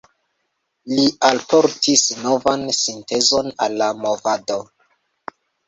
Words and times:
Li 0.93 1.03
alportis 1.29 2.07
novan 2.23 2.65
sintezon 2.79 3.55
al 3.67 3.79
la 3.85 3.93
movado. 4.03 4.61